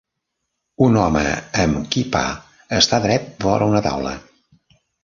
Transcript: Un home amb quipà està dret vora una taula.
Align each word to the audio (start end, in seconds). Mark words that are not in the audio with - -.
Un 0.85 0.97
home 1.01 1.21
amb 1.65 1.79
quipà 1.97 2.25
està 2.81 3.03
dret 3.07 3.33
vora 3.47 3.71
una 3.75 3.87
taula. 3.91 4.21